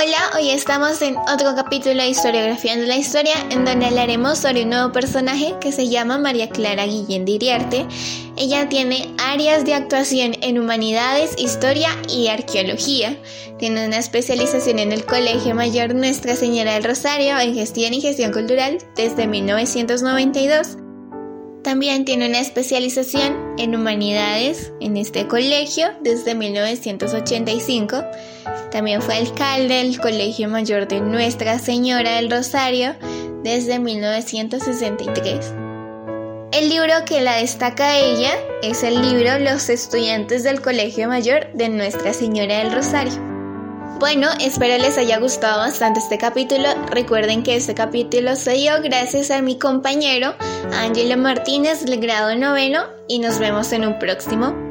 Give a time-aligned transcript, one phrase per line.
[0.00, 4.62] Hola, hoy estamos en otro capítulo de Historiografía de la Historia, en donde hablaremos sobre
[4.62, 7.84] un nuevo personaje que se llama María Clara Guillén de Iriarte.
[8.36, 13.18] Ella tiene áreas de actuación en humanidades, historia y arqueología.
[13.58, 18.32] Tiene una especialización en el Colegio Mayor Nuestra Señora del Rosario en gestión y gestión
[18.32, 20.87] cultural desde 1992.
[21.68, 28.04] También tiene una especialización en humanidades en este colegio desde 1985.
[28.72, 32.94] También fue alcalde del Colegio Mayor de Nuestra Señora del Rosario
[33.44, 35.52] desde 1963.
[36.52, 41.52] El libro que la destaca a ella es el libro Los estudiantes del Colegio Mayor
[41.52, 43.27] de Nuestra Señora del Rosario.
[43.98, 46.68] Bueno, espero les haya gustado bastante este capítulo.
[46.90, 50.34] Recuerden que este capítulo se dio gracias a mi compañero
[50.72, 54.67] Ángelo Martínez del grado noveno y nos vemos en un próximo